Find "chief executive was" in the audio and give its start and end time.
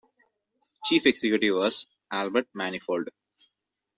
0.85-1.85